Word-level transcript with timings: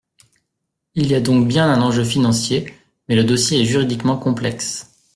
Il 0.95 1.11
y 1.11 1.13
a 1.13 1.21
donc 1.21 1.47
bien 1.47 1.71
un 1.71 1.79
enjeu 1.79 2.03
financier, 2.03 2.73
mais 3.07 3.15
le 3.15 3.23
dossier 3.23 3.61
est 3.61 3.65
juridiquement 3.65 4.17
complexe. 4.17 4.87